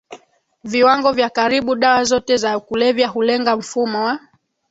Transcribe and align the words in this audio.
viwango 0.63 1.11
vya 1.11 1.29
Karibu 1.29 1.75
dawa 1.75 2.03
zote 2.03 2.37
za 2.37 2.59
kulevya 2.59 3.07
hulenga 3.07 3.57
mfumo 3.57 4.05
wa 4.05 4.19